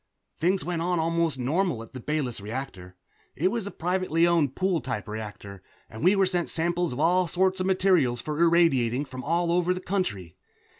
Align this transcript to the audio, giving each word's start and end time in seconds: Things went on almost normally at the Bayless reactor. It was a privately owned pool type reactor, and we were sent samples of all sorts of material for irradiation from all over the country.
Things 0.39 0.65
went 0.65 0.81
on 0.81 0.99
almost 0.99 1.37
normally 1.37 1.83
at 1.85 1.93
the 1.93 1.99
Bayless 1.99 2.41
reactor. 2.41 2.95
It 3.35 3.49
was 3.51 3.67
a 3.67 3.69
privately 3.69 4.25
owned 4.25 4.55
pool 4.55 4.81
type 4.81 5.07
reactor, 5.07 5.61
and 5.91 6.03
we 6.03 6.15
were 6.15 6.25
sent 6.25 6.49
samples 6.49 6.91
of 6.91 6.99
all 6.99 7.27
sorts 7.27 7.59
of 7.59 7.67
material 7.67 8.15
for 8.15 8.41
irradiation 8.41 9.05
from 9.05 9.23
all 9.23 9.51
over 9.51 9.75
the 9.75 9.79
country. 9.79 10.37